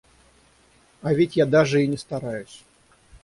А 1.03 1.13
ведь 1.13 1.35
я 1.35 1.45
даже 1.45 1.83
и 1.83 1.87
не 1.87 1.95
стараюсь. 1.95 2.63